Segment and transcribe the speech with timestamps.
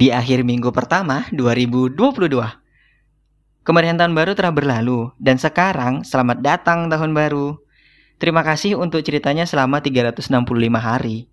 [0.00, 1.92] di akhir minggu pertama 2022.
[3.60, 7.60] Kemeriahan tahun baru telah berlalu dan sekarang selamat datang tahun baru.
[8.16, 10.24] Terima kasih untuk ceritanya selama 365
[10.80, 11.28] hari.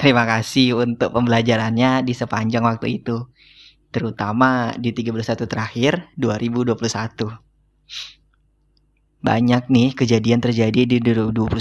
[0.00, 3.28] Terima kasih untuk pembelajarannya di sepanjang waktu itu.
[3.92, 7.28] Terutama di 31 terakhir 2021.
[9.20, 11.60] Banyak nih kejadian terjadi di 2021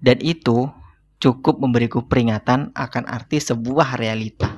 [0.00, 0.72] dan itu
[1.20, 4.55] cukup memberiku peringatan akan arti sebuah realita.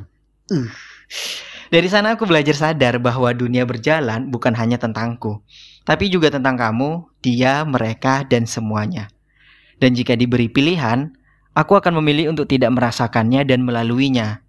[1.68, 5.44] Dari sana aku belajar sadar bahwa dunia berjalan bukan hanya tentangku,
[5.84, 9.12] tapi juga tentang kamu, dia, mereka, dan semuanya.
[9.76, 11.12] Dan jika diberi pilihan,
[11.52, 14.42] aku akan memilih untuk tidak merasakannya dan melaluinya.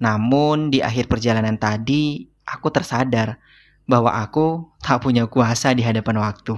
[0.00, 3.38] Namun di akhir perjalanan tadi, aku tersadar
[3.84, 6.56] bahwa aku tak punya kuasa di hadapan waktu.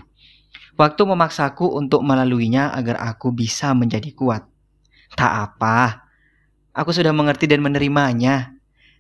[0.77, 4.45] Waktu memaksaku untuk melaluinya agar aku bisa menjadi kuat.
[5.17, 6.09] Tak apa,
[6.77, 8.56] aku sudah mengerti dan menerimanya.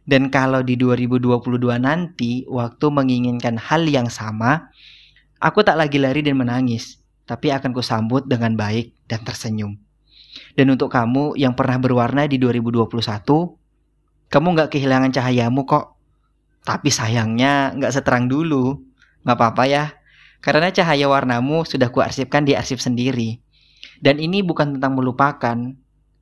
[0.06, 4.70] Dan kalau di 2022 nanti waktu menginginkan hal yang sama,
[5.42, 9.74] aku tak lagi lari dan menangis, tapi akan kusambut dengan baik dan tersenyum.
[10.54, 12.86] Dan untuk kamu yang pernah berwarna di 2021,
[14.30, 15.98] kamu gak kehilangan cahayamu kok.
[16.62, 18.78] Tapi sayangnya gak seterang dulu.
[19.26, 19.84] Gak apa-apa ya,
[20.38, 23.42] karena cahaya warnamu sudah kuarsipkan di arsip sendiri.
[23.98, 25.58] Dan ini bukan tentang melupakan,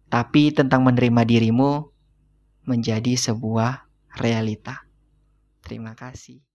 [0.08, 1.94] tapi tentang menerima dirimu
[2.68, 3.88] menjadi sebuah
[4.20, 4.84] realita.
[5.64, 6.44] Terima kasih.